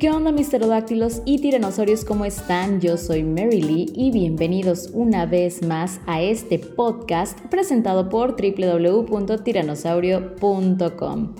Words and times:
¿Qué 0.00 0.10
onda 0.10 0.32
mis 0.32 0.48
pterodáctilos 0.48 1.22
y 1.26 1.42
tiranosaurios? 1.42 2.06
¿Cómo 2.06 2.24
están? 2.24 2.80
Yo 2.80 2.96
soy 2.96 3.22
Mary 3.22 3.60
Lee 3.60 3.92
y 3.94 4.10
bienvenidos 4.10 4.88
una 4.94 5.26
vez 5.26 5.62
más 5.62 6.00
a 6.06 6.22
este 6.22 6.58
podcast 6.58 7.38
presentado 7.50 8.08
por 8.08 8.34
www.tiranosaurio.com. 8.34 11.34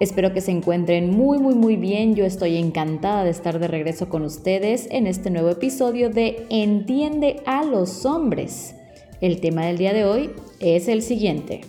Espero 0.00 0.32
que 0.32 0.40
se 0.40 0.50
encuentren 0.50 1.10
muy 1.10 1.38
muy 1.40 1.54
muy 1.54 1.76
bien, 1.76 2.14
yo 2.14 2.24
estoy 2.24 2.56
encantada 2.56 3.22
de 3.22 3.28
estar 3.28 3.58
de 3.58 3.68
regreso 3.68 4.08
con 4.08 4.22
ustedes 4.22 4.88
en 4.90 5.06
este 5.06 5.28
nuevo 5.28 5.50
episodio 5.50 6.08
de 6.08 6.46
Entiende 6.48 7.42
a 7.44 7.64
los 7.64 8.06
hombres. 8.06 8.74
El 9.20 9.42
tema 9.42 9.66
del 9.66 9.76
día 9.76 9.92
de 9.92 10.06
hoy 10.06 10.30
es 10.58 10.88
el 10.88 11.02
siguiente. 11.02 11.66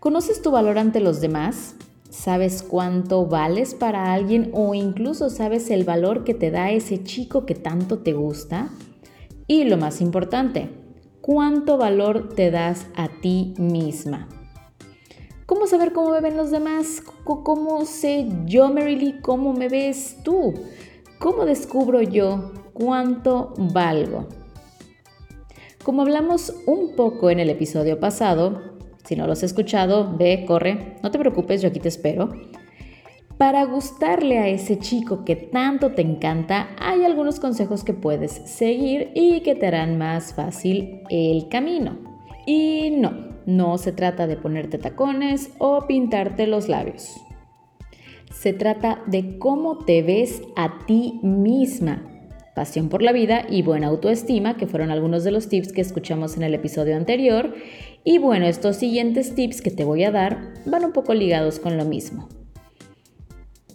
¿Conoces 0.00 0.42
tu 0.42 0.50
valor 0.50 0.76
ante 0.76 0.98
los 0.98 1.20
demás? 1.20 1.76
¿Sabes 2.10 2.62
cuánto 2.62 3.26
vales 3.26 3.74
para 3.74 4.14
alguien 4.14 4.50
o 4.54 4.74
incluso 4.74 5.28
sabes 5.28 5.70
el 5.70 5.84
valor 5.84 6.24
que 6.24 6.32
te 6.32 6.50
da 6.50 6.70
ese 6.70 7.04
chico 7.04 7.44
que 7.44 7.54
tanto 7.54 7.98
te 7.98 8.14
gusta? 8.14 8.70
Y 9.46 9.64
lo 9.64 9.76
más 9.76 10.00
importante, 10.00 10.70
¿cuánto 11.20 11.76
valor 11.76 12.30
te 12.34 12.50
das 12.50 12.86
a 12.96 13.08
ti 13.08 13.54
misma? 13.58 14.28
¿Cómo 15.44 15.66
saber 15.66 15.92
cómo 15.92 16.10
me 16.10 16.20
ven 16.20 16.36
los 16.36 16.50
demás? 16.50 17.02
¿Cómo 17.24 17.84
sé 17.84 18.26
yo, 18.46 18.72
Mary 18.72 18.96
Lee, 18.96 19.20
cómo 19.20 19.52
me 19.52 19.68
ves 19.68 20.16
tú? 20.22 20.54
¿Cómo 21.18 21.44
descubro 21.44 22.00
yo 22.00 22.52
cuánto 22.72 23.52
valgo? 23.56 24.28
Como 25.84 26.02
hablamos 26.02 26.54
un 26.66 26.94
poco 26.96 27.30
en 27.30 27.38
el 27.40 27.50
episodio 27.50 27.98
pasado, 28.00 28.77
si 29.08 29.16
no 29.16 29.26
lo 29.26 29.32
has 29.32 29.42
escuchado, 29.42 30.14
ve, 30.18 30.44
corre, 30.46 30.96
no 31.02 31.10
te 31.10 31.18
preocupes, 31.18 31.62
yo 31.62 31.68
aquí 31.68 31.80
te 31.80 31.88
espero. 31.88 32.28
Para 33.38 33.64
gustarle 33.64 34.38
a 34.38 34.48
ese 34.48 34.78
chico 34.78 35.24
que 35.24 35.34
tanto 35.34 35.92
te 35.92 36.02
encanta, 36.02 36.68
hay 36.78 37.04
algunos 37.04 37.40
consejos 37.40 37.84
que 37.84 37.94
puedes 37.94 38.32
seguir 38.32 39.10
y 39.14 39.40
que 39.40 39.54
te 39.54 39.66
harán 39.66 39.96
más 39.96 40.34
fácil 40.34 41.00
el 41.08 41.48
camino. 41.48 41.96
Y 42.44 42.90
no, 42.90 43.38
no 43.46 43.78
se 43.78 43.92
trata 43.92 44.26
de 44.26 44.36
ponerte 44.36 44.76
tacones 44.76 45.52
o 45.56 45.86
pintarte 45.86 46.46
los 46.46 46.68
labios. 46.68 47.16
Se 48.30 48.52
trata 48.52 49.00
de 49.06 49.38
cómo 49.38 49.78
te 49.86 50.02
ves 50.02 50.42
a 50.54 50.84
ti 50.84 51.18
misma. 51.22 52.04
Pasión 52.58 52.88
por 52.88 53.02
la 53.02 53.12
vida 53.12 53.46
y 53.48 53.62
buena 53.62 53.86
autoestima, 53.86 54.56
que 54.56 54.66
fueron 54.66 54.90
algunos 54.90 55.22
de 55.22 55.30
los 55.30 55.48
tips 55.48 55.72
que 55.72 55.80
escuchamos 55.80 56.36
en 56.36 56.42
el 56.42 56.54
episodio 56.54 56.96
anterior, 56.96 57.54
y 58.10 58.16
bueno, 58.16 58.46
estos 58.46 58.76
siguientes 58.76 59.34
tips 59.34 59.60
que 59.60 59.70
te 59.70 59.84
voy 59.84 60.02
a 60.04 60.10
dar 60.10 60.54
van 60.64 60.82
un 60.82 60.92
poco 60.92 61.12
ligados 61.12 61.58
con 61.58 61.76
lo 61.76 61.84
mismo. 61.84 62.26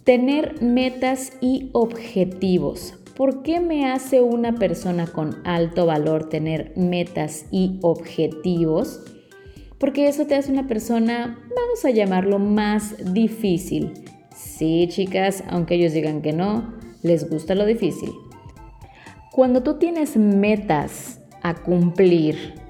Tener 0.02 0.60
metas 0.60 1.34
y 1.40 1.70
objetivos. 1.70 2.94
¿Por 3.16 3.44
qué 3.44 3.60
me 3.60 3.86
hace 3.86 4.22
una 4.22 4.56
persona 4.56 5.06
con 5.06 5.36
alto 5.44 5.86
valor 5.86 6.30
tener 6.30 6.72
metas 6.74 7.46
y 7.52 7.78
objetivos? 7.82 9.04
Porque 9.78 10.08
eso 10.08 10.26
te 10.26 10.34
hace 10.34 10.50
una 10.50 10.66
persona, 10.66 11.38
vamos 11.54 11.84
a 11.84 11.90
llamarlo, 11.90 12.40
más 12.40 13.14
difícil. 13.14 13.92
Sí, 14.34 14.88
chicas, 14.90 15.44
aunque 15.48 15.76
ellos 15.76 15.92
digan 15.92 16.22
que 16.22 16.32
no, 16.32 16.74
les 17.04 17.30
gusta 17.30 17.54
lo 17.54 17.66
difícil. 17.66 18.10
Cuando 19.30 19.62
tú 19.62 19.78
tienes 19.78 20.16
metas 20.16 21.20
a 21.40 21.54
cumplir, 21.54 22.63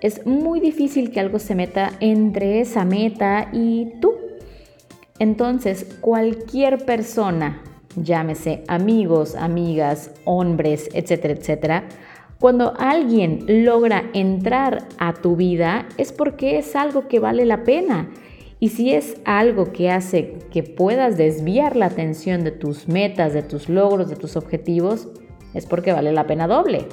es 0.00 0.26
muy 0.26 0.60
difícil 0.60 1.10
que 1.10 1.20
algo 1.20 1.38
se 1.38 1.54
meta 1.54 1.92
entre 2.00 2.60
esa 2.60 2.84
meta 2.84 3.48
y 3.52 3.92
tú. 4.00 4.14
Entonces, 5.18 5.84
cualquier 6.00 6.84
persona, 6.84 7.62
llámese 7.96 8.62
amigos, 8.68 9.34
amigas, 9.34 10.12
hombres, 10.24 10.88
etcétera, 10.92 11.34
etcétera, 11.34 11.84
cuando 12.38 12.74
alguien 12.78 13.44
logra 13.48 14.04
entrar 14.14 14.86
a 14.98 15.12
tu 15.12 15.34
vida 15.34 15.88
es 15.96 16.12
porque 16.12 16.58
es 16.58 16.76
algo 16.76 17.08
que 17.08 17.18
vale 17.18 17.44
la 17.44 17.64
pena. 17.64 18.10
Y 18.60 18.68
si 18.70 18.92
es 18.92 19.16
algo 19.24 19.72
que 19.72 19.90
hace 19.90 20.38
que 20.52 20.62
puedas 20.62 21.16
desviar 21.16 21.74
la 21.74 21.86
atención 21.86 22.44
de 22.44 22.52
tus 22.52 22.86
metas, 22.86 23.32
de 23.32 23.42
tus 23.42 23.68
logros, 23.68 24.08
de 24.08 24.16
tus 24.16 24.36
objetivos, 24.36 25.08
es 25.54 25.66
porque 25.66 25.92
vale 25.92 26.12
la 26.12 26.28
pena 26.28 26.46
doble. 26.46 26.86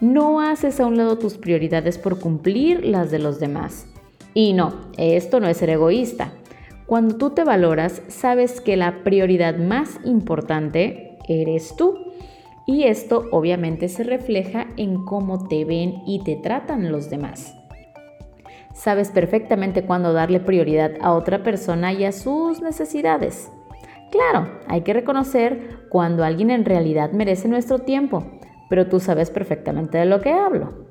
No 0.00 0.40
haces 0.40 0.78
a 0.78 0.86
un 0.86 0.96
lado 0.96 1.18
tus 1.18 1.38
prioridades 1.38 1.98
por 1.98 2.20
cumplir 2.20 2.84
las 2.84 3.10
de 3.10 3.18
los 3.18 3.40
demás. 3.40 3.86
Y 4.32 4.52
no, 4.52 4.74
esto 4.96 5.40
no 5.40 5.48
es 5.48 5.56
ser 5.56 5.70
egoísta. 5.70 6.32
Cuando 6.86 7.16
tú 7.16 7.30
te 7.30 7.42
valoras, 7.42 8.02
sabes 8.06 8.60
que 8.60 8.76
la 8.76 9.02
prioridad 9.02 9.58
más 9.58 9.98
importante 10.04 11.18
eres 11.28 11.74
tú. 11.76 11.98
Y 12.64 12.84
esto 12.84 13.24
obviamente 13.32 13.88
se 13.88 14.04
refleja 14.04 14.68
en 14.76 15.04
cómo 15.04 15.48
te 15.48 15.64
ven 15.64 16.02
y 16.06 16.22
te 16.22 16.36
tratan 16.36 16.92
los 16.92 17.10
demás. 17.10 17.56
Sabes 18.74 19.10
perfectamente 19.10 19.82
cuándo 19.82 20.12
darle 20.12 20.38
prioridad 20.38 20.92
a 21.00 21.12
otra 21.12 21.42
persona 21.42 21.92
y 21.92 22.04
a 22.04 22.12
sus 22.12 22.62
necesidades. 22.62 23.50
Claro, 24.12 24.48
hay 24.68 24.82
que 24.82 24.92
reconocer 24.92 25.80
cuando 25.90 26.24
alguien 26.24 26.50
en 26.50 26.64
realidad 26.64 27.10
merece 27.10 27.48
nuestro 27.48 27.80
tiempo, 27.80 28.24
pero 28.68 28.86
tú 28.88 29.00
sabes 29.00 29.30
perfectamente 29.30 29.98
de 29.98 30.06
lo 30.06 30.20
que 30.20 30.32
hablo. 30.32 30.88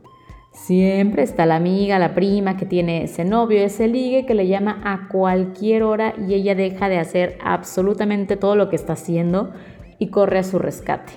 Siempre 0.52 1.22
está 1.22 1.46
la 1.46 1.56
amiga, 1.56 2.00
la 2.00 2.16
prima 2.16 2.58
que 2.58 2.66
tiene 2.66 3.04
ese 3.04 3.24
novio, 3.24 3.60
ese 3.60 3.88
ligue 3.88 4.26
que 4.26 4.34
le 4.34 4.48
llama 4.48 4.82
a 4.84 5.08
cualquier 5.08 5.84
hora 5.84 6.16
y 6.18 6.34
ella 6.34 6.56
deja 6.56 6.90
de 6.90 6.98
hacer 6.98 7.38
absolutamente 7.44 8.38
todo 8.38 8.56
lo 8.56 8.70
que 8.70 8.76
está 8.76 8.94
haciendo 8.94 9.52
y 10.00 10.08
corre 10.08 10.40
a 10.40 10.44
su 10.44 10.58
rescate. 10.58 11.14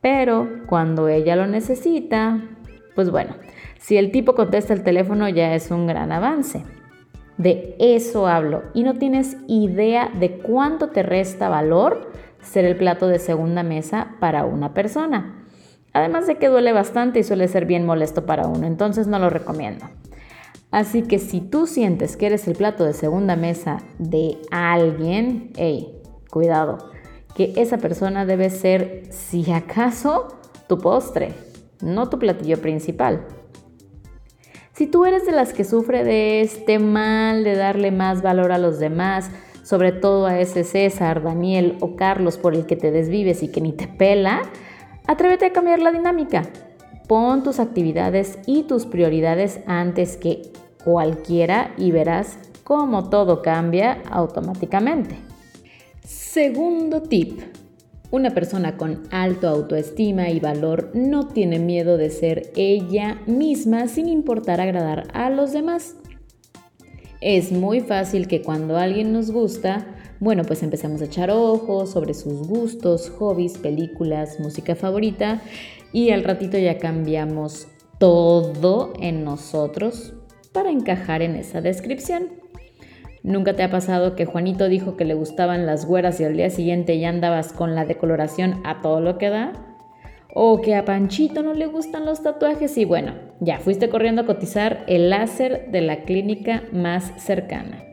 Pero 0.00 0.48
cuando 0.66 1.08
ella 1.08 1.36
lo 1.36 1.46
necesita, 1.46 2.40
pues 2.96 3.10
bueno, 3.10 3.36
si 3.78 3.96
el 3.96 4.10
tipo 4.10 4.34
contesta 4.34 4.74
el 4.74 4.82
teléfono 4.82 5.28
ya 5.28 5.54
es 5.54 5.70
un 5.70 5.86
gran 5.86 6.10
avance. 6.10 6.64
De 7.38 7.76
eso 7.78 8.26
hablo 8.26 8.64
y 8.74 8.82
no 8.82 8.94
tienes 8.94 9.36
idea 9.46 10.10
de 10.18 10.38
cuánto 10.38 10.88
te 10.88 11.02
resta 11.02 11.48
valor 11.48 12.10
ser 12.40 12.64
el 12.64 12.76
plato 12.76 13.06
de 13.06 13.18
segunda 13.18 13.62
mesa 13.62 14.16
para 14.20 14.44
una 14.44 14.74
persona. 14.74 15.41
Además 15.92 16.26
de 16.26 16.36
que 16.36 16.48
duele 16.48 16.72
bastante 16.72 17.20
y 17.20 17.22
suele 17.22 17.48
ser 17.48 17.66
bien 17.66 17.84
molesto 17.84 18.24
para 18.24 18.46
uno, 18.46 18.66
entonces 18.66 19.06
no 19.06 19.18
lo 19.18 19.30
recomiendo. 19.30 19.86
Así 20.70 21.02
que 21.02 21.18
si 21.18 21.40
tú 21.40 21.66
sientes 21.66 22.16
que 22.16 22.26
eres 22.26 22.48
el 22.48 22.56
plato 22.56 22.84
de 22.84 22.94
segunda 22.94 23.36
mesa 23.36 23.82
de 23.98 24.38
alguien, 24.50 25.50
hey, 25.56 25.92
cuidado, 26.30 26.90
que 27.34 27.52
esa 27.56 27.76
persona 27.76 28.24
debe 28.24 28.48
ser, 28.48 29.04
si 29.10 29.52
acaso, 29.52 30.28
tu 30.68 30.78
postre, 30.78 31.34
no 31.82 32.08
tu 32.08 32.18
platillo 32.18 32.60
principal. 32.62 33.26
Si 34.72 34.86
tú 34.86 35.04
eres 35.04 35.26
de 35.26 35.32
las 35.32 35.52
que 35.52 35.64
sufre 35.64 36.04
de 36.04 36.40
este 36.40 36.78
mal 36.78 37.44
de 37.44 37.54
darle 37.54 37.90
más 37.90 38.22
valor 38.22 38.52
a 38.52 38.58
los 38.58 38.78
demás, 38.78 39.30
sobre 39.62 39.92
todo 39.92 40.26
a 40.26 40.40
ese 40.40 40.64
César, 40.64 41.22
Daniel 41.22 41.76
o 41.80 41.96
Carlos 41.96 42.38
por 42.38 42.54
el 42.54 42.64
que 42.64 42.76
te 42.76 42.90
desvives 42.90 43.42
y 43.42 43.48
que 43.48 43.60
ni 43.60 43.72
te 43.72 43.86
pela, 43.86 44.42
Atrévete 45.06 45.46
a 45.46 45.52
cambiar 45.52 45.80
la 45.80 45.92
dinámica. 45.92 46.42
Pon 47.08 47.42
tus 47.42 47.60
actividades 47.60 48.38
y 48.46 48.62
tus 48.62 48.86
prioridades 48.86 49.60
antes 49.66 50.16
que 50.16 50.52
cualquiera 50.84 51.72
y 51.76 51.90
verás 51.90 52.38
cómo 52.64 53.10
todo 53.10 53.42
cambia 53.42 54.02
automáticamente. 54.10 55.16
Segundo 56.04 57.02
tip. 57.02 57.40
Una 58.10 58.30
persona 58.30 58.76
con 58.76 59.02
alto 59.10 59.48
autoestima 59.48 60.28
y 60.28 60.38
valor 60.38 60.90
no 60.94 61.28
tiene 61.28 61.58
miedo 61.58 61.96
de 61.96 62.10
ser 62.10 62.52
ella 62.56 63.18
misma 63.26 63.88
sin 63.88 64.08
importar 64.08 64.60
agradar 64.60 65.08
a 65.14 65.30
los 65.30 65.52
demás. 65.52 65.96
Es 67.22 67.52
muy 67.52 67.80
fácil 67.80 68.28
que 68.28 68.42
cuando 68.42 68.76
alguien 68.76 69.12
nos 69.12 69.30
gusta, 69.30 69.91
bueno, 70.22 70.44
pues 70.44 70.62
empezamos 70.62 71.02
a 71.02 71.06
echar 71.06 71.32
ojos 71.32 71.90
sobre 71.90 72.14
sus 72.14 72.46
gustos, 72.46 73.10
hobbies, 73.18 73.58
películas, 73.58 74.38
música 74.38 74.76
favorita 74.76 75.42
y 75.92 76.10
al 76.10 76.22
ratito 76.22 76.56
ya 76.58 76.78
cambiamos 76.78 77.66
todo 77.98 78.92
en 79.00 79.24
nosotros 79.24 80.14
para 80.52 80.70
encajar 80.70 81.22
en 81.22 81.34
esa 81.34 81.60
descripción. 81.60 82.28
¿Nunca 83.24 83.56
te 83.56 83.64
ha 83.64 83.70
pasado 83.72 84.14
que 84.14 84.24
Juanito 84.24 84.68
dijo 84.68 84.96
que 84.96 85.04
le 85.04 85.14
gustaban 85.14 85.66
las 85.66 85.86
güeras 85.86 86.20
y 86.20 86.24
al 86.24 86.36
día 86.36 86.50
siguiente 86.50 87.00
ya 87.00 87.08
andabas 87.08 87.52
con 87.52 87.74
la 87.74 87.84
decoloración 87.84 88.60
a 88.62 88.80
todo 88.80 89.00
lo 89.00 89.18
que 89.18 89.28
da? 89.28 89.76
¿O 90.32 90.60
que 90.60 90.76
a 90.76 90.84
Panchito 90.84 91.42
no 91.42 91.52
le 91.52 91.66
gustan 91.66 92.04
los 92.06 92.22
tatuajes 92.22 92.78
y 92.78 92.84
bueno, 92.84 93.14
ya 93.40 93.58
fuiste 93.58 93.88
corriendo 93.88 94.22
a 94.22 94.26
cotizar 94.26 94.84
el 94.86 95.10
láser 95.10 95.72
de 95.72 95.80
la 95.80 96.04
clínica 96.04 96.62
más 96.70 97.12
cercana? 97.16 97.91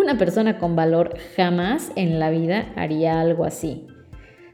Una 0.00 0.16
persona 0.16 0.56
con 0.56 0.76
valor 0.76 1.14
jamás 1.36 1.92
en 1.94 2.18
la 2.18 2.30
vida 2.30 2.72
haría 2.74 3.20
algo 3.20 3.44
así. 3.44 3.86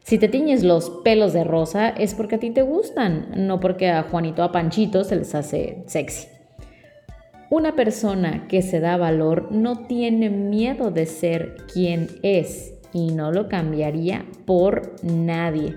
Si 0.02 0.18
te 0.18 0.26
tiñes 0.26 0.64
los 0.64 0.90
pelos 1.04 1.32
de 1.34 1.44
rosa 1.44 1.88
es 1.88 2.16
porque 2.16 2.34
a 2.34 2.38
ti 2.40 2.50
te 2.50 2.62
gustan, 2.62 3.28
no 3.36 3.60
porque 3.60 3.88
a 3.88 4.02
Juanito 4.02 4.42
a 4.42 4.50
Panchito 4.50 5.04
se 5.04 5.14
les 5.14 5.36
hace 5.36 5.84
sexy. 5.86 6.26
Una 7.48 7.76
persona 7.76 8.48
que 8.48 8.60
se 8.60 8.80
da 8.80 8.96
valor 8.96 9.52
no 9.52 9.86
tiene 9.86 10.30
miedo 10.30 10.90
de 10.90 11.06
ser 11.06 11.58
quien 11.72 12.08
es 12.24 12.74
y 12.92 13.12
no 13.12 13.30
lo 13.30 13.48
cambiaría 13.48 14.26
por 14.46 14.96
nadie. 15.04 15.76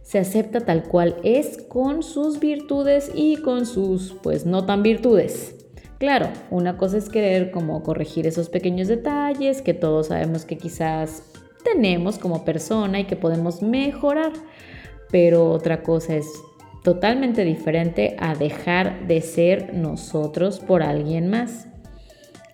Se 0.00 0.18
acepta 0.18 0.60
tal 0.60 0.84
cual 0.84 1.16
es 1.24 1.58
con 1.68 2.02
sus 2.02 2.40
virtudes 2.40 3.12
y 3.14 3.36
con 3.36 3.66
sus, 3.66 4.14
pues 4.22 4.46
no 4.46 4.64
tan 4.64 4.82
virtudes. 4.82 5.61
Claro, 6.02 6.30
una 6.50 6.78
cosa 6.78 6.98
es 6.98 7.08
querer 7.08 7.52
como 7.52 7.84
corregir 7.84 8.26
esos 8.26 8.48
pequeños 8.48 8.88
detalles 8.88 9.62
que 9.62 9.72
todos 9.72 10.08
sabemos 10.08 10.44
que 10.44 10.58
quizás 10.58 11.22
tenemos 11.62 12.18
como 12.18 12.44
persona 12.44 12.98
y 12.98 13.04
que 13.04 13.14
podemos 13.14 13.62
mejorar, 13.62 14.32
pero 15.12 15.48
otra 15.48 15.84
cosa 15.84 16.16
es 16.16 16.26
totalmente 16.82 17.44
diferente 17.44 18.16
a 18.18 18.34
dejar 18.34 19.06
de 19.06 19.20
ser 19.20 19.74
nosotros 19.74 20.58
por 20.58 20.82
alguien 20.82 21.30
más. 21.30 21.68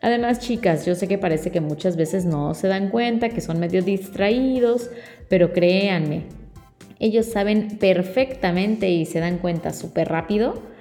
Además, 0.03 0.41
chicas, 0.41 0.85
yo 0.85 0.95
sé 0.95 1.09
que 1.09 1.17
parece 1.17 1.51
que 1.51 1.63
muchas 1.63 1.97
veces 1.97 2.27
no 2.27 2.53
se 2.53 2.69
dan 2.69 2.91
cuenta, 2.91 3.31
que 3.31 3.41
son 3.41 3.59
medio 3.59 3.81
distraídos, 3.83 4.91
pero 5.31 5.55
créanme, 5.55 6.25
ellos 6.99 7.25
saben 7.25 7.79
perfectamente 7.79 8.91
y 8.91 9.07
se 9.07 9.21
dan 9.21 9.39
cuenta 9.39 9.73
súper 9.73 10.11
rápido 10.11 10.77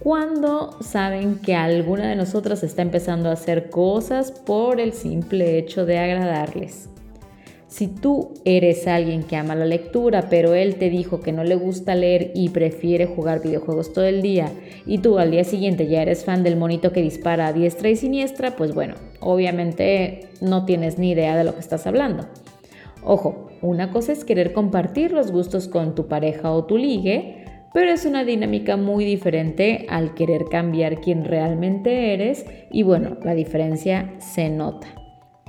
cuando 0.00 0.76
saben 0.80 1.36
que 1.36 1.54
alguna 1.54 2.08
de 2.08 2.16
nosotras 2.16 2.62
está 2.62 2.82
empezando 2.82 3.28
a 3.28 3.34
hacer 3.34 3.70
cosas 3.70 4.32
por 4.32 4.80
el 4.80 4.92
simple 4.92 5.58
hecho 5.58 5.86
de 5.86 5.98
agradarles. 5.98 6.88
Si 7.74 7.88
tú 7.88 8.34
eres 8.44 8.86
alguien 8.86 9.24
que 9.24 9.34
ama 9.34 9.56
la 9.56 9.64
lectura, 9.64 10.28
pero 10.30 10.54
él 10.54 10.76
te 10.76 10.90
dijo 10.90 11.20
que 11.20 11.32
no 11.32 11.42
le 11.42 11.56
gusta 11.56 11.96
leer 11.96 12.30
y 12.32 12.50
prefiere 12.50 13.06
jugar 13.06 13.42
videojuegos 13.42 13.92
todo 13.92 14.04
el 14.04 14.22
día, 14.22 14.52
y 14.86 14.98
tú 14.98 15.18
al 15.18 15.32
día 15.32 15.42
siguiente 15.42 15.88
ya 15.88 16.02
eres 16.02 16.24
fan 16.24 16.44
del 16.44 16.56
monito 16.56 16.92
que 16.92 17.02
dispara 17.02 17.48
a 17.48 17.52
diestra 17.52 17.88
y 17.88 17.96
siniestra, 17.96 18.54
pues 18.54 18.74
bueno, 18.74 18.94
obviamente 19.18 20.28
no 20.40 20.64
tienes 20.66 20.98
ni 20.98 21.10
idea 21.10 21.36
de 21.36 21.42
lo 21.42 21.54
que 21.54 21.60
estás 21.60 21.86
hablando. 21.88 22.26
Ojo, 23.02 23.48
una 23.60 23.90
cosa 23.90 24.12
es 24.12 24.24
querer 24.24 24.52
compartir 24.52 25.10
los 25.10 25.32
gustos 25.32 25.66
con 25.66 25.96
tu 25.96 26.06
pareja 26.06 26.52
o 26.52 26.64
tu 26.66 26.78
ligue, 26.78 27.43
pero 27.74 27.90
es 27.90 28.06
una 28.06 28.24
dinámica 28.24 28.76
muy 28.76 29.04
diferente 29.04 29.84
al 29.90 30.14
querer 30.14 30.44
cambiar 30.44 31.00
quién 31.00 31.24
realmente 31.24 32.14
eres 32.14 32.46
y 32.70 32.84
bueno, 32.84 33.18
la 33.24 33.34
diferencia 33.34 34.14
se 34.18 34.48
nota. 34.48 34.86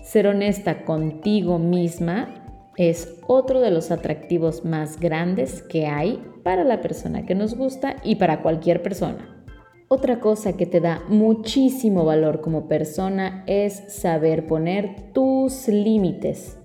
Ser 0.01 0.25
honesta 0.25 0.85
contigo 0.85 1.59
misma 1.59 2.71
es 2.77 3.21
otro 3.27 3.61
de 3.61 3.69
los 3.69 3.91
atractivos 3.91 4.65
más 4.65 4.99
grandes 4.99 5.61
que 5.61 5.85
hay 5.85 6.19
para 6.43 6.63
la 6.63 6.81
persona 6.81 7.27
que 7.27 7.35
nos 7.35 7.55
gusta 7.55 7.97
y 8.03 8.15
para 8.15 8.41
cualquier 8.41 8.81
persona. 8.81 9.45
Otra 9.87 10.19
cosa 10.19 10.57
que 10.57 10.65
te 10.65 10.81
da 10.81 11.03
muchísimo 11.07 12.05
valor 12.05 12.41
como 12.41 12.67
persona 12.67 13.43
es 13.45 13.83
saber 13.87 14.47
poner 14.47 15.13
tus 15.13 15.67
límites. 15.67 16.57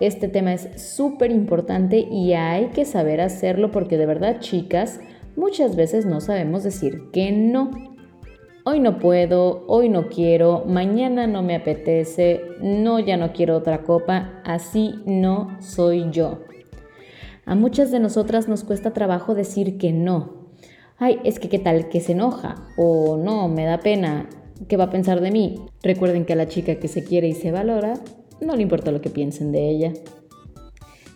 Este 0.00 0.28
tema 0.28 0.54
es 0.54 0.68
súper 0.82 1.30
importante 1.30 1.98
y 1.98 2.32
hay 2.32 2.68
que 2.68 2.84
saber 2.84 3.20
hacerlo 3.20 3.70
porque 3.70 3.98
de 3.98 4.06
verdad, 4.06 4.40
chicas, 4.40 5.00
muchas 5.36 5.76
veces 5.76 6.06
no 6.06 6.20
sabemos 6.20 6.64
decir 6.64 7.10
que 7.12 7.30
no 7.32 7.70
hoy 8.64 8.80
no 8.80 8.98
puedo, 8.98 9.64
hoy 9.66 9.88
no 9.88 10.08
quiero, 10.08 10.64
mañana 10.66 11.26
no 11.26 11.42
me 11.42 11.56
apetece, 11.56 12.42
no, 12.60 12.98
ya 12.98 13.16
no 13.16 13.32
quiero 13.32 13.56
otra 13.56 13.82
copa, 13.82 14.40
así 14.44 14.94
no 15.06 15.56
soy 15.60 16.10
yo. 16.10 16.44
A 17.46 17.54
muchas 17.54 17.90
de 17.90 18.00
nosotras 18.00 18.48
nos 18.48 18.64
cuesta 18.64 18.92
trabajo 18.92 19.34
decir 19.34 19.78
que 19.78 19.92
no. 19.92 20.50
Ay, 20.98 21.18
es 21.24 21.38
que 21.38 21.48
qué 21.48 21.58
tal 21.58 21.88
que 21.88 22.00
se 22.00 22.12
enoja 22.12 22.68
o 22.76 23.16
no, 23.16 23.48
me 23.48 23.64
da 23.64 23.78
pena, 23.78 24.28
¿qué 24.68 24.76
va 24.76 24.84
a 24.84 24.90
pensar 24.90 25.20
de 25.20 25.30
mí? 25.30 25.56
Recuerden 25.82 26.24
que 26.24 26.34
a 26.34 26.36
la 26.36 26.48
chica 26.48 26.76
que 26.76 26.88
se 26.88 27.02
quiere 27.02 27.28
y 27.28 27.32
se 27.32 27.50
valora, 27.50 27.94
no 28.40 28.56
le 28.56 28.62
importa 28.62 28.90
lo 28.90 29.00
que 29.00 29.10
piensen 29.10 29.52
de 29.52 29.68
ella. 29.70 29.92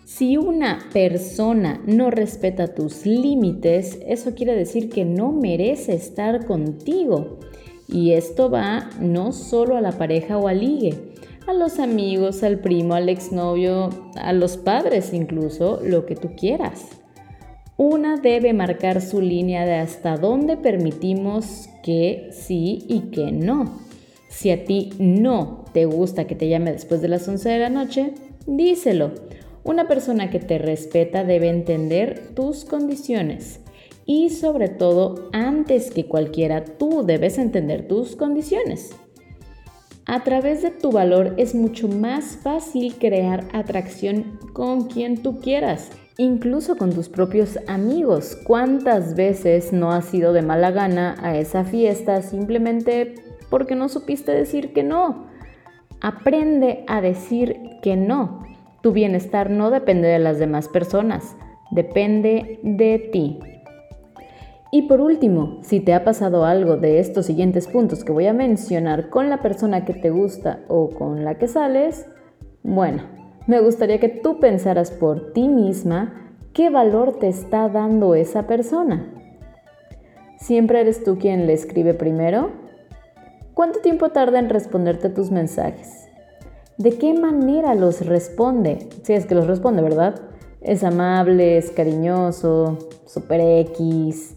Si 0.05 0.37
una 0.37 0.79
persona 0.93 1.81
no 1.85 2.09
respeta 2.09 2.73
tus 2.73 3.05
límites, 3.05 3.99
eso 4.07 4.33
quiere 4.33 4.55
decir 4.55 4.89
que 4.89 5.03
no 5.03 5.31
merece 5.31 5.93
estar 5.93 6.45
contigo. 6.45 7.39
Y 7.89 8.13
esto 8.13 8.49
va 8.49 8.89
no 9.01 9.33
solo 9.33 9.75
a 9.75 9.81
la 9.81 9.91
pareja 9.91 10.37
o 10.37 10.47
al 10.47 10.61
ligue, 10.61 11.13
a 11.47 11.53
los 11.53 11.79
amigos, 11.79 12.43
al 12.43 12.59
primo, 12.59 12.93
al 12.93 13.09
exnovio, 13.09 13.89
a 14.15 14.31
los 14.31 14.57
padres 14.57 15.13
incluso, 15.13 15.81
lo 15.83 16.05
que 16.05 16.15
tú 16.15 16.29
quieras. 16.37 16.85
Una 17.75 18.15
debe 18.15 18.53
marcar 18.53 19.01
su 19.01 19.19
línea 19.19 19.65
de 19.65 19.75
hasta 19.75 20.15
dónde 20.15 20.55
permitimos 20.55 21.67
que 21.83 22.29
sí 22.31 22.85
y 22.87 23.11
que 23.11 23.33
no. 23.33 23.79
Si 24.29 24.49
a 24.49 24.63
ti 24.63 24.91
no 24.97 25.64
te 25.75 25.83
gusta 25.83 26.25
que 26.25 26.35
te 26.35 26.47
llame 26.47 26.71
después 26.71 27.01
de 27.01 27.09
las 27.09 27.27
11 27.27 27.49
de 27.49 27.59
la 27.59 27.69
noche, 27.69 28.13
díselo 28.47 29.11
una 29.65 29.89
persona 29.89 30.29
que 30.29 30.39
te 30.39 30.57
respeta 30.57 31.25
debe 31.25 31.49
entender 31.49 32.29
tus 32.33 32.63
condiciones 32.63 33.59
y 34.05 34.29
sobre 34.29 34.69
todo, 34.69 35.27
antes 35.33 35.91
que 35.91 36.05
cualquiera, 36.05 36.63
tú 36.63 37.03
debes 37.05 37.37
entender 37.37 37.89
tus 37.89 38.15
condiciones. 38.15 38.95
A 40.05 40.23
través 40.23 40.61
de 40.61 40.71
tu 40.71 40.93
valor 40.93 41.33
es 41.35 41.53
mucho 41.55 41.89
más 41.89 42.37
fácil 42.41 42.95
crear 42.95 43.43
atracción 43.51 44.39
con 44.53 44.85
quien 44.87 45.23
tú 45.23 45.41
quieras, 45.41 45.89
incluso 46.17 46.77
con 46.77 46.93
tus 46.93 47.09
propios 47.09 47.59
amigos. 47.67 48.37
¿Cuántas 48.45 49.15
veces 49.15 49.73
no 49.73 49.91
has 49.91 50.13
ido 50.13 50.31
de 50.31 50.41
mala 50.41 50.71
gana 50.71 51.17
a 51.21 51.37
esa 51.37 51.65
fiesta 51.65 52.21
simplemente 52.21 53.15
porque 53.49 53.75
no 53.75 53.89
supiste 53.89 54.31
decir 54.31 54.71
que 54.71 54.83
no? 54.83 55.34
Aprende 56.05 56.83
a 56.85 57.01
decir 57.01 57.79
que 57.81 57.95
no. 57.95 58.43
Tu 58.81 58.91
bienestar 58.91 59.49
no 59.49 59.71
depende 59.71 60.07
de 60.07 60.19
las 60.19 60.37
demás 60.37 60.67
personas, 60.67 61.35
depende 61.71 62.59
de 62.61 62.99
ti. 63.11 63.39
Y 64.71 64.83
por 64.83 65.01
último, 65.01 65.57
si 65.63 65.79
te 65.79 65.95
ha 65.95 66.03
pasado 66.03 66.45
algo 66.45 66.77
de 66.77 66.99
estos 66.99 67.25
siguientes 67.25 67.65
puntos 67.65 68.03
que 68.03 68.11
voy 68.11 68.27
a 68.27 68.33
mencionar 68.33 69.09
con 69.09 69.31
la 69.31 69.41
persona 69.41 69.83
que 69.83 69.95
te 69.95 70.11
gusta 70.11 70.59
o 70.67 70.91
con 70.91 71.25
la 71.25 71.39
que 71.39 71.47
sales, 71.47 72.05
bueno, 72.61 73.01
me 73.47 73.59
gustaría 73.59 73.99
que 73.99 74.09
tú 74.09 74.39
pensaras 74.39 74.91
por 74.91 75.33
ti 75.33 75.47
misma 75.47 76.35
qué 76.53 76.69
valor 76.69 77.17
te 77.17 77.29
está 77.29 77.67
dando 77.67 78.13
esa 78.13 78.45
persona. 78.45 79.11
¿Siempre 80.37 80.81
eres 80.81 81.03
tú 81.03 81.17
quien 81.17 81.47
le 81.47 81.53
escribe 81.53 81.95
primero? 81.95 82.63
¿Cuánto 83.55 83.79
tiempo 83.79 84.09
tarda 84.09 84.39
en 84.39 84.49
responderte 84.49 85.07
tus 85.07 85.31
mensajes? 85.31 86.09
¿De 86.77 86.97
qué 86.97 87.13
manera 87.13 87.73
los 87.73 88.05
responde? 88.05 88.89
Si 89.03 89.13
es 89.13 89.25
que 89.25 89.33
los 89.33 89.47
responde, 89.47 89.81
¿verdad? 89.81 90.15
Es 90.59 90.83
amable, 90.83 91.57
es 91.57 91.71
cariñoso, 91.71 92.77
super 93.05 93.39
X. 93.39 94.35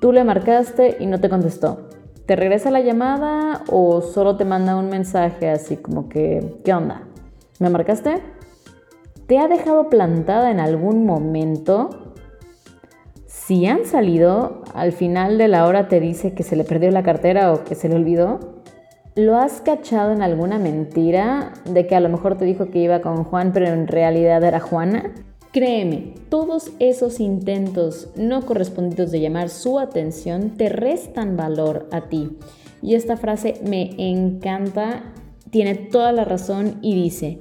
Tú 0.00 0.12
le 0.12 0.22
marcaste 0.22 0.98
y 1.00 1.06
no 1.06 1.18
te 1.18 1.28
contestó. 1.28 1.88
¿Te 2.26 2.36
regresa 2.36 2.70
la 2.70 2.78
llamada 2.78 3.64
o 3.68 4.00
solo 4.00 4.36
te 4.36 4.44
manda 4.44 4.76
un 4.76 4.90
mensaje 4.90 5.50
así 5.50 5.76
como 5.76 6.08
que, 6.08 6.56
¿qué 6.64 6.72
onda? 6.72 7.08
¿Me 7.58 7.68
marcaste? 7.68 8.22
¿Te 9.26 9.40
ha 9.40 9.48
dejado 9.48 9.88
plantada 9.88 10.52
en 10.52 10.60
algún 10.60 11.04
momento? 11.04 11.99
Si 13.50 13.66
han 13.66 13.84
salido, 13.84 14.62
al 14.74 14.92
final 14.92 15.36
de 15.36 15.48
la 15.48 15.66
hora 15.66 15.88
te 15.88 15.98
dice 15.98 16.34
que 16.34 16.44
se 16.44 16.54
le 16.54 16.62
perdió 16.62 16.88
la 16.92 17.02
cartera 17.02 17.52
o 17.52 17.64
que 17.64 17.74
se 17.74 17.88
le 17.88 17.96
olvidó. 17.96 18.62
¿Lo 19.16 19.36
has 19.36 19.60
cachado 19.60 20.12
en 20.12 20.22
alguna 20.22 20.60
mentira 20.60 21.52
de 21.64 21.84
que 21.88 21.96
a 21.96 22.00
lo 22.00 22.08
mejor 22.08 22.38
te 22.38 22.44
dijo 22.44 22.70
que 22.70 22.78
iba 22.78 23.00
con 23.00 23.24
Juan, 23.24 23.52
pero 23.52 23.66
en 23.66 23.88
realidad 23.88 24.44
era 24.44 24.60
Juana? 24.60 25.12
Créeme, 25.50 26.14
todos 26.28 26.70
esos 26.78 27.18
intentos 27.18 28.10
no 28.14 28.46
correspondidos 28.46 29.10
de 29.10 29.18
llamar 29.18 29.48
su 29.48 29.80
atención 29.80 30.50
te 30.50 30.68
restan 30.68 31.36
valor 31.36 31.88
a 31.90 32.02
ti. 32.02 32.38
Y 32.82 32.94
esta 32.94 33.16
frase 33.16 33.54
me 33.64 33.90
encanta, 33.98 35.12
tiene 35.50 35.74
toda 35.74 36.12
la 36.12 36.24
razón 36.24 36.76
y 36.82 36.94
dice, 36.94 37.40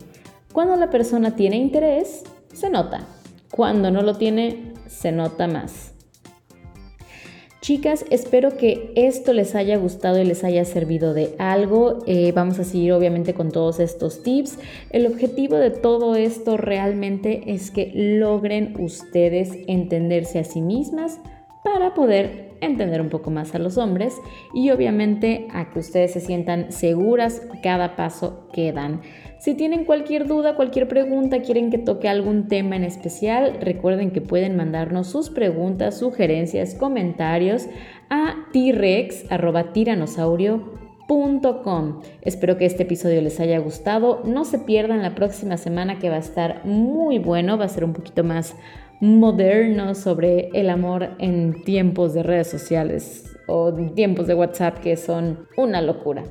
cuando 0.53 0.75
la 0.75 0.89
persona 0.89 1.35
tiene 1.35 1.57
interés, 1.57 2.23
se 2.51 2.71
nota. 2.71 3.05
Cuando 3.51 3.91
no 3.91 4.01
lo 4.01 4.15
tiene, 4.15 4.73
se 4.87 5.11
nota 5.11 5.47
más. 5.47 5.93
Chicas, 7.69 8.03
espero 8.09 8.57
que 8.57 8.91
esto 8.95 9.31
les 9.31 9.53
haya 9.53 9.77
gustado 9.77 10.19
y 10.19 10.25
les 10.25 10.43
haya 10.43 10.65
servido 10.65 11.13
de 11.13 11.35
algo. 11.38 11.99
Eh, 12.07 12.31
vamos 12.31 12.57
a 12.57 12.63
seguir 12.63 12.93
obviamente 12.93 13.35
con 13.35 13.51
todos 13.51 13.79
estos 13.79 14.23
tips. 14.23 14.57
El 14.89 15.05
objetivo 15.05 15.55
de 15.57 15.69
todo 15.69 16.15
esto 16.15 16.57
realmente 16.57 17.53
es 17.53 17.69
que 17.69 17.91
logren 17.93 18.75
ustedes 18.79 19.51
entenderse 19.67 20.39
a 20.39 20.45
sí 20.45 20.61
mismas 20.61 21.19
para 21.63 21.93
poder 21.93 22.55
entender 22.59 23.01
un 23.01 23.09
poco 23.09 23.29
más 23.29 23.53
a 23.53 23.59
los 23.59 23.77
hombres 23.77 24.15
y 24.51 24.71
obviamente 24.71 25.47
a 25.51 25.69
que 25.69 25.77
ustedes 25.77 26.13
se 26.13 26.21
sientan 26.21 26.71
seguras 26.71 27.43
cada 27.61 27.95
paso 27.95 28.47
que 28.51 28.73
dan. 28.73 29.01
Si 29.39 29.55
tienen 29.55 29.86
cualquier 29.86 30.27
duda, 30.27 30.55
cualquier 30.55 30.88
pregunta, 30.88 31.41
quieren 31.41 31.72
que 31.72 31.77
toque 31.77 32.10
algún 32.10 32.48
tema 32.48 32.75
en 32.75 32.84
especial, 32.84 33.58
recuerden 33.62 34.12
que 34.12 34.22
pueden 34.22 34.58
mandarnos 34.58 35.08
sus 35.08 35.29
preguntas, 35.29 35.98
sugerencias, 35.98 36.75
comentarios 36.75 37.67
a 38.10 38.48
t-rex.tiranosaurio 38.51 40.89
Espero 42.22 42.58
que 42.58 42.65
este 42.65 42.84
episodio 42.84 43.22
les 43.22 43.39
haya 43.39 43.58
gustado. 43.58 44.22
No 44.25 44.46
se 44.46 44.60
pierdan 44.60 45.01
la 45.01 45.15
próxima 45.15 45.58
semana 45.58 45.98
que 45.98 46.10
va 46.10 46.17
a 46.17 46.19
estar 46.19 46.63
muy 46.65 47.17
bueno, 47.17 47.58
va 47.58 47.65
a 47.65 47.69
ser 47.69 47.84
un 47.84 47.93
poquito 47.93 48.24
más 48.24 48.55
moderno 49.01 49.96
sobre 49.96 50.50
el 50.53 50.69
amor 50.69 51.15
en 51.17 51.63
tiempos 51.63 52.13
de 52.13 52.22
redes 52.22 52.48
sociales 52.48 53.36
o 53.48 53.74
tiempos 53.96 54.27
de 54.27 54.36
WhatsApp 54.36 54.79
que 54.79 54.98
son 54.98 55.48
una 55.58 55.81
locura. 55.81 56.25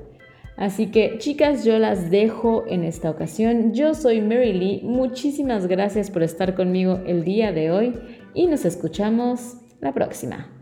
Así 0.59 0.91
que 0.91 1.19
chicas, 1.19 1.65
yo 1.65 1.79
las 1.79 2.11
dejo 2.11 2.65
en 2.67 2.83
esta 2.83 3.11
ocasión. 3.11 3.73
Yo 3.73 3.95
soy 3.95 4.21
Mary 4.21 4.53
Lee. 4.53 4.81
Muchísimas 4.83 5.69
gracias 5.69 6.11
por 6.11 6.25
estar 6.25 6.57
conmigo 6.57 7.01
el 7.07 7.23
día 7.23 7.53
de 7.53 7.71
hoy 7.71 7.95
y 8.35 8.49
nos 8.49 8.65
escuchamos 8.65 9.59
la 9.81 9.95
próxima. 9.95 10.58